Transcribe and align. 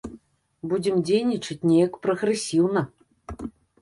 Будзем 0.69 0.95
дзейнічаць 1.09 1.67
неяк 1.73 1.93
прагрэсіўна. 2.07 2.81